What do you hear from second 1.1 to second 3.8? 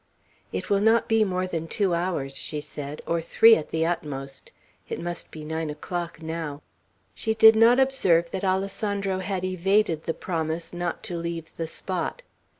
more than two hours," she said, "or three, at